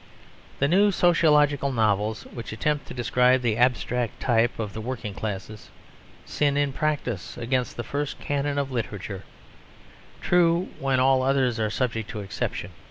[0.57, 5.69] The new sociological novels, which attempt to describe the abstract type of the working classes,
[6.25, 9.23] sin in practice against the first canon of literature,
[10.19, 12.71] true when all others are subject to exception.